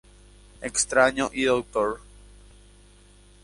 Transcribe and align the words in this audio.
Extraño 0.61 1.29
y 1.31 1.43
Dr. 1.43 1.99